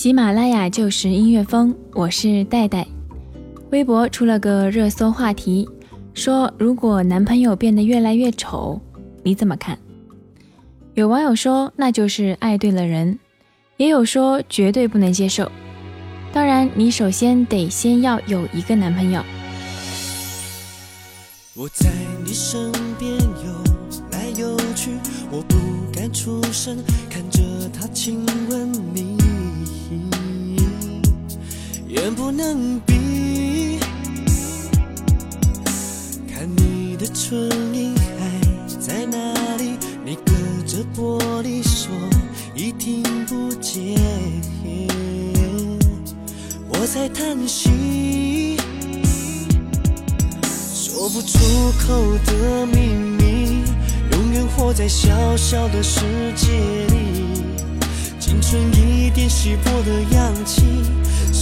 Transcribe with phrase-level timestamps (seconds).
[0.00, 2.86] 喜马拉雅就是音乐风，我是戴戴。
[3.70, 5.68] 微博出了个热搜话题，
[6.14, 8.80] 说如果男朋友变得越来越丑，
[9.22, 9.78] 你怎么看？
[10.94, 13.18] 有网友说那就是爱对了人，
[13.76, 15.52] 也有说绝对不能接受。
[16.32, 19.22] 当然，你首先得先要有一个男朋友。
[21.54, 21.90] 我在
[22.24, 24.92] 你身边游来游去，
[25.30, 25.56] 我不
[25.92, 26.78] 敢出声，
[27.10, 29.29] 看着他亲吻你。
[31.90, 33.80] 远不能比，
[36.32, 39.18] 看你的唇印还在哪
[39.56, 39.76] 里？
[40.04, 40.32] 你隔
[40.68, 41.90] 着玻璃说
[42.54, 43.98] 已听不见，
[46.68, 48.56] 我在叹息，
[50.72, 51.38] 说不出
[51.88, 53.64] 口的秘密，
[54.12, 56.02] 永远活在小小的世
[56.36, 57.24] 界里，
[58.20, 60.62] 仅存一点稀薄的氧气。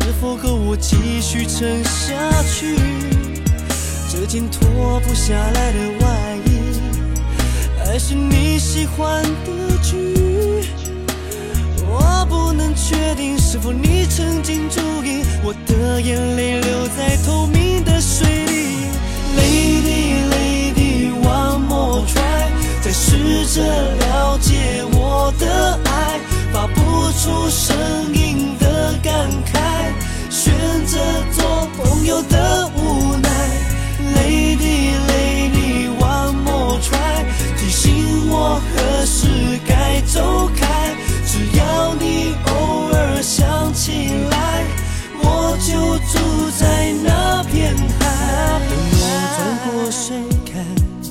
[0.00, 2.76] 是否够我继续撑下去？
[4.12, 6.50] 这件脱不下来的外衣，
[7.78, 10.14] 还是你喜欢的剧？
[11.86, 18.90] 我不能确定是否你曾经注意，我的眼泪留在透明的水里。
[19.36, 22.50] Lady Lady One More Try，
[22.82, 23.62] 再试着
[23.94, 26.18] 了解我的爱，
[26.52, 27.76] 发不出声
[32.28, 33.28] 的无奈
[34.16, 37.24] ，Lady Lady，One more try，
[37.58, 39.28] 提醒我何时
[39.66, 40.94] 该走开。
[41.26, 42.50] 只要你偶
[42.92, 44.64] 尔想起来，
[45.22, 48.60] 我就住在那片海。
[48.68, 49.02] 等我
[49.36, 50.50] 转过身看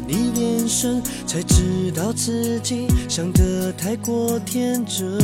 [0.05, 5.19] 你眼神，才知道自己想得太过天真。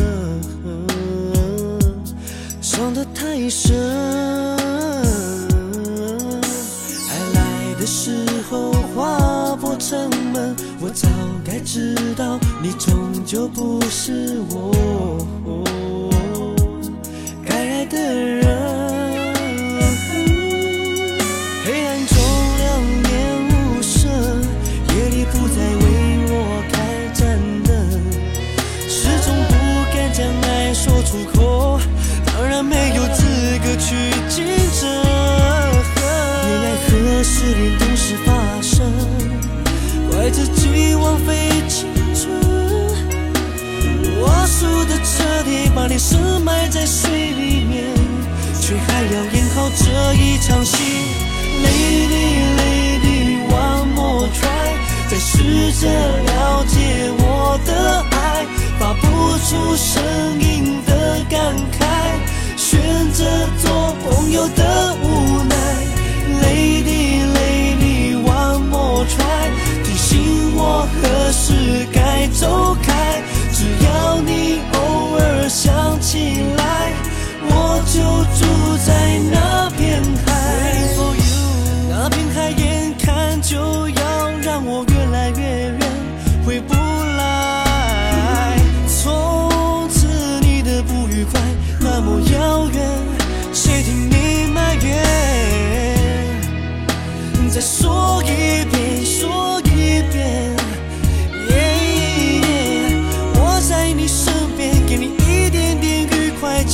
[2.61, 3.73] 伤得太深，
[7.85, 11.07] 的时候划破城门，我早
[11.45, 15.23] 该知道你终究不是我
[17.45, 18.43] 该爱的人。
[21.63, 22.17] 黑暗中
[22.57, 23.13] 两眼
[23.49, 24.09] 无神，
[24.89, 25.85] 夜里不再为
[26.31, 26.33] 我
[26.71, 26.73] 开
[27.13, 27.69] 盏灯，
[28.89, 29.53] 始终不
[29.95, 31.79] 敢将爱说出口。
[32.25, 33.21] 当然没有资
[33.63, 33.93] 格去
[34.27, 34.43] 竞
[34.81, 35.04] 争，
[37.25, 38.31] 爱何时连懂事发
[38.61, 38.85] 生？
[40.11, 42.29] 怪自己枉费青春，
[44.19, 47.85] 我输得彻底，把你深埋在水里面，
[48.61, 50.77] 却还要演好这一场戏。
[51.63, 54.77] Lady Lady One more try，
[55.09, 55.33] 再试
[55.81, 58.45] 着了解我的爱，
[58.77, 59.03] 发不
[59.39, 60.03] 出声
[60.39, 61.83] 音的感慨。
[62.55, 62.79] 选
[63.11, 63.25] 择
[63.57, 65.55] 做朋友的无奈
[66.41, 67.54] 泪滴泪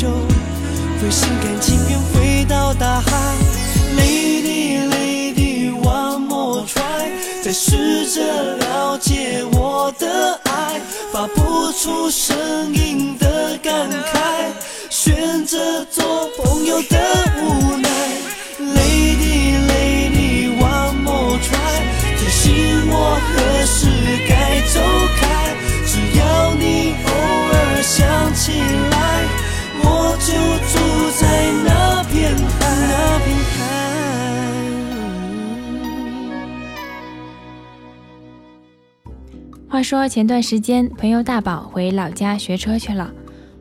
[0.01, 0.07] 就
[0.99, 3.35] 会心甘情愿回到大海。
[3.95, 7.11] Lady Lady，One more try，
[7.43, 10.81] 再试着了解我的爱，
[11.13, 14.49] 发不出声音的感慨，
[14.89, 16.97] 选择做朋友的
[17.43, 17.89] 无奈。
[18.59, 21.77] Lady Lady，One more try，
[22.17, 23.85] 提醒我何时
[24.27, 24.81] 该走
[25.19, 25.53] 开。
[25.85, 27.11] 只要你偶
[27.53, 28.53] 尔想起
[28.89, 29.27] 来，
[30.23, 30.77] 就住
[31.17, 32.59] 在那片海。
[32.87, 33.27] 那片
[39.67, 43.11] 话说前段时间，朋友大宝回老家学车去了，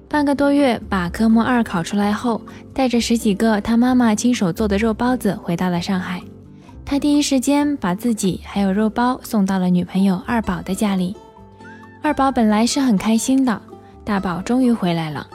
[0.07, 2.43] 半个多月，把科目二考出来后，
[2.75, 6.21] 带着十几个他妈妈亲手做的肉包子回到了上海。
[6.85, 11.17] 他第一时间把自己还有肉包送到了女朋友二宝的家里。
[12.03, 13.63] 二宝本来是很开心的，
[14.05, 15.27] 大宝终于回来了。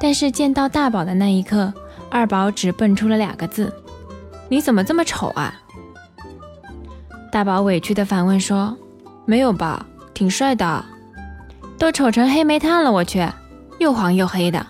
[0.00, 1.72] 但是见到大宝的那一刻，
[2.10, 3.72] 二宝只蹦出了两个字
[4.48, 5.54] ：“你怎么这么丑啊？”
[7.32, 8.76] 大宝委屈地反问说
[9.26, 10.84] ：“没有吧，挺帅的，
[11.78, 13.26] 都丑成黑煤炭了，我去。”
[13.78, 14.66] 又黄又黑的，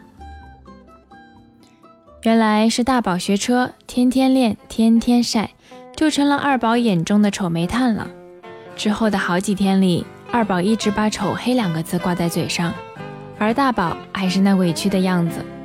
[2.22, 5.50] 原来是大宝学车，天天练，天天晒，
[5.94, 8.08] 就成了二宝眼中的丑煤炭了。
[8.74, 12.74] 之后的好几天里，二宝一直把“丑黑”两个字挂在嘴上，
[13.38, 15.55] 而大宝还是那委屈的样子。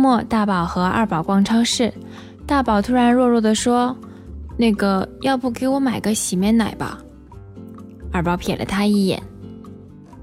[0.00, 1.92] 末，大宝和二宝逛超市，
[2.46, 3.94] 大宝突然弱弱地说
[4.56, 6.98] ：“那个，要不给我买个洗面奶吧？”
[8.10, 9.22] 二宝瞥了他一眼，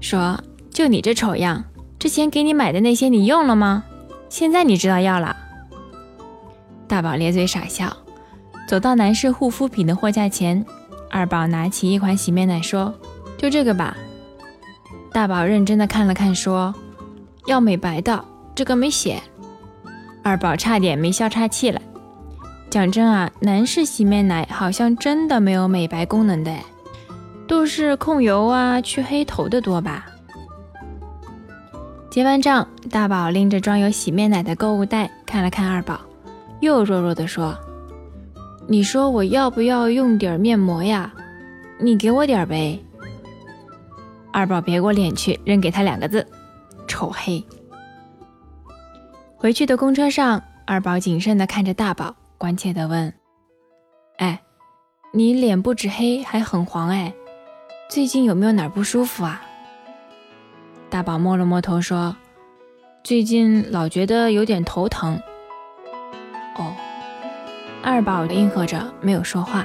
[0.00, 0.36] 说
[0.68, 1.64] ：“就你这丑样，
[1.96, 3.84] 之前给你买的那些你用了吗？
[4.28, 5.36] 现在你知道要了？”
[6.88, 7.96] 大宝咧嘴傻笑，
[8.68, 10.66] 走到男士护肤品的货架前，
[11.08, 12.92] 二宝拿起一款洗面奶说
[13.38, 13.96] ：“就这个吧。”
[15.12, 16.74] 大宝认真的看了看，说
[17.46, 19.22] ：“要美白的，这个没写。
[20.28, 21.80] 二宝差点没笑岔气了。
[22.68, 26.54] 讲真啊，男士洗面奶好像真的没有美白功能的，
[27.46, 30.04] 都是控油啊、去黑头的多吧。
[32.10, 35.98] 结完账，大宝拎着装有洗面奶的购物袋看了看二宝，
[36.60, 37.56] 又弱弱地说
[38.68, 41.10] ：“你说我要不要用点面膜呀？
[41.80, 42.78] 你给我点呗。”
[44.30, 46.26] 二宝别过脸去，扔给他两个字
[46.86, 47.42] ：“丑黑。”
[49.40, 53.14] 回去的公车上，二宝谨慎地看着大宝，关切地问
[54.18, 54.42] ：“哎，
[55.12, 57.14] 你脸不止黑，还很黄哎，
[57.88, 59.40] 最近有没有哪不舒服啊？”
[60.90, 62.16] 大宝摸了摸头说
[63.04, 65.22] ：“最近老觉得有点头疼。”
[66.58, 66.74] 哦，
[67.80, 69.64] 二宝应和着，没有说话。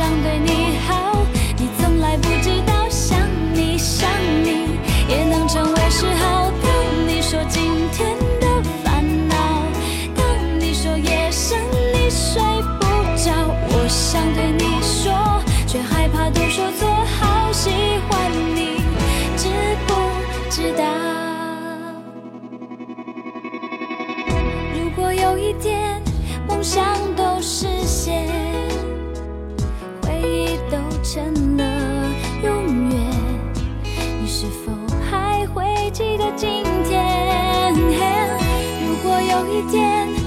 [0.00, 0.59] 想对你
[39.50, 40.19] 一天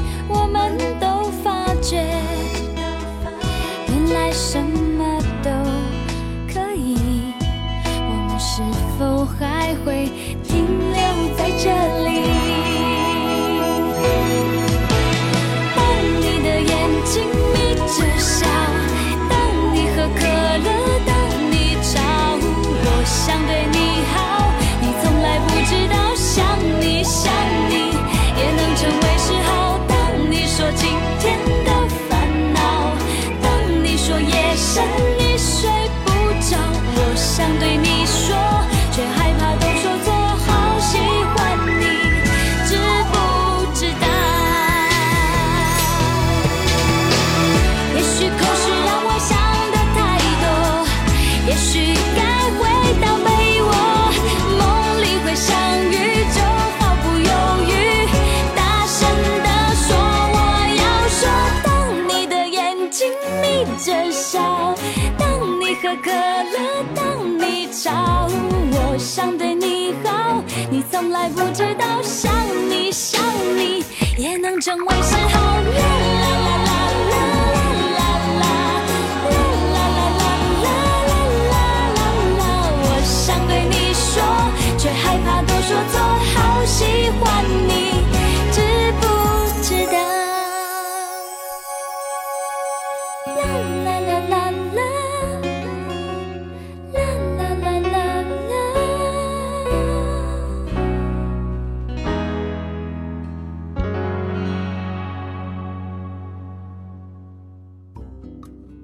[66.01, 72.31] 可乐，当你吵，我想对你好，你从来不知道，想
[72.69, 73.21] 你想
[73.55, 73.83] 你
[74.17, 75.39] 也能成为嗜好。
[75.39, 76.25] 啦啦
[76.57, 77.21] 啦啦啦
[77.89, 78.03] 啦
[78.39, 79.37] 啦啦
[79.73, 80.67] 啦啦啦
[81.49, 82.01] 啦啦
[82.39, 82.41] 啦，
[82.81, 84.15] 我想对你说，
[84.77, 85.95] 却害怕都说错，
[86.33, 86.79] 好喜
[87.19, 87.23] 欢
[87.67, 87.92] 你，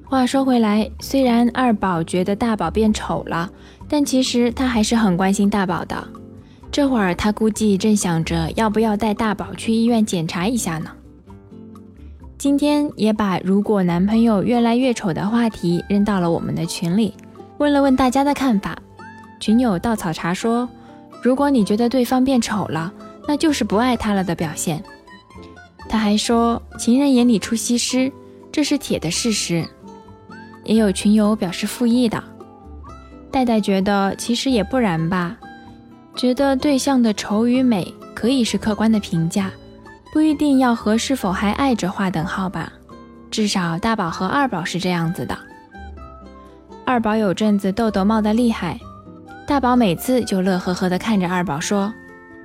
[0.09, 3.47] 话说回来，虽然二宝觉得大宝变丑了，
[3.87, 6.07] 但其实他还是很关心大宝的。
[6.71, 10.89] 这会儿他估计正想着要不要带大宝去医院检查一下呢。
[12.39, 17.13] 今天也把如果男朋友越来越丑的话题扔到了我们的群里，
[17.59, 18.75] 问了问大家的看法。
[19.39, 20.67] 群友稻草茶说
[21.21, 22.91] ：“如果你觉得对方变丑了，
[23.27, 24.83] 那就是不爱他了的表现。”
[25.87, 28.11] 他还说：“情人眼里出西施，
[28.51, 29.63] 这是铁的事实。”
[30.69, 32.23] 也有群友表示复议的。
[33.31, 35.35] 戴戴觉得其实也不然吧，
[36.15, 39.49] 觉得对象的丑与美可以是客观的评价，
[40.13, 42.71] 不一定要和是否还爱着划等号吧。
[43.31, 45.35] 至少大宝和二宝是这样子的。
[46.85, 48.79] 二宝有阵子痘痘冒得厉害，
[49.47, 51.91] 大宝每次就乐呵呵地看着二宝说：“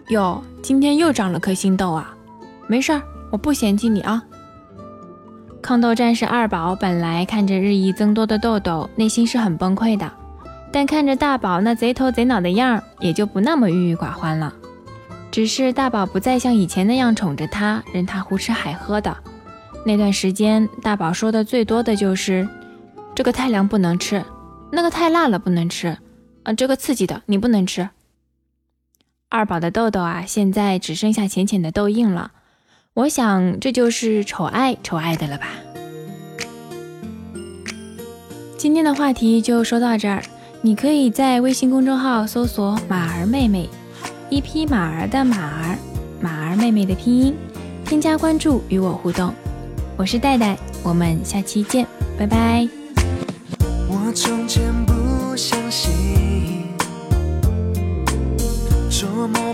[0.08, 2.14] 哟，今天又长了颗新痘啊，
[2.66, 4.24] 没事儿，我不嫌弃你啊。”
[5.64, 10.12] 抗痘战士二宝本来看着日益增多的痘痘，内心是很崩溃的，
[10.70, 14.52] 但看着大宝那贼头贼脑的样儿，也就不那么郁郁寡欢了。
[15.30, 19.16] 只是大宝不再像以前那样宠着他，任他胡吃海喝的。
[19.86, 22.46] 那段时间，大宝说的最多的就是
[23.16, 24.22] ：“这个太凉不能吃，
[24.70, 25.96] 那个太辣了不能吃，
[26.42, 27.88] 啊，这个刺激的你不能吃。”
[29.30, 32.32] 二宝的痘痘啊，现在只剩下浅浅的痘印了。
[32.94, 35.48] 我想这就是丑爱丑爱的了吧。
[38.56, 40.22] 今天的话题就说到这儿，
[40.62, 43.68] 你可以在微信公众号搜索“马儿妹妹”。
[44.30, 45.76] 一匹马儿的马儿，
[46.20, 47.34] 马儿妹妹的拼音，
[47.84, 49.34] 添加关注与我互动。
[49.96, 51.84] 我是戴戴，我们下期见，
[52.16, 52.68] 拜拜。
[53.88, 55.90] 我从前不相信
[58.88, 59.52] 捉摸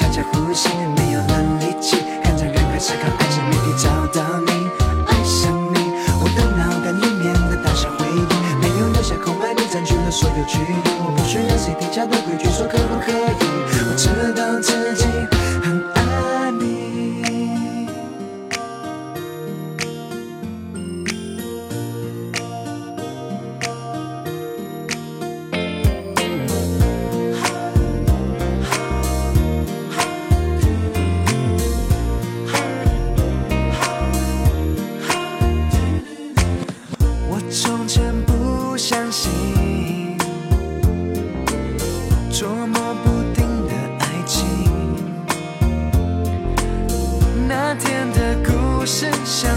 [0.00, 4.50] 市里面悄悄呼吸，没有了力气，看着人海思考爱情谜题，找到你，
[5.06, 8.24] 爱上你，我的脑袋里面的大小回忆，
[8.60, 12.48] 没有留下空白，你占据了所有区域，我不需要谁定下的规矩，
[48.92, 49.49] 剩下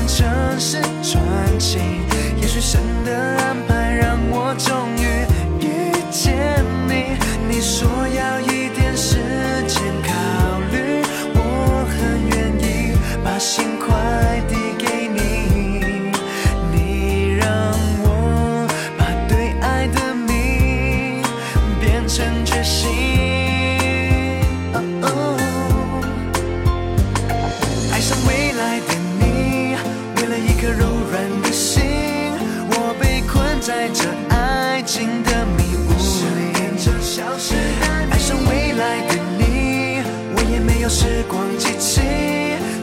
[40.84, 42.02] 有时光机器，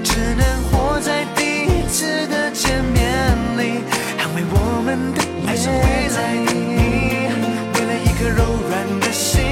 [0.03, 3.13] 只能活在第一次的见面
[3.59, 3.85] 里，
[4.17, 7.29] 捍卫我们的爱上未来的你，
[7.75, 9.45] 为了一颗柔软的心，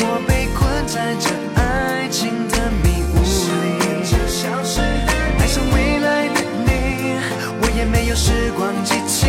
[0.00, 1.28] 我被困在这
[1.60, 3.76] 爱情的迷雾里。
[5.38, 7.20] 爱上未来的你，
[7.60, 9.26] 我也没有时光机器，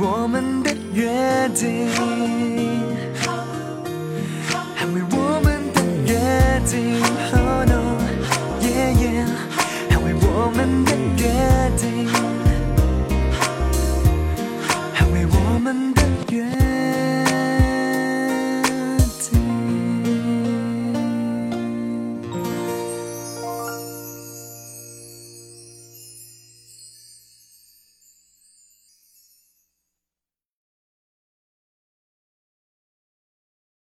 [0.00, 2.67] 我们的约定。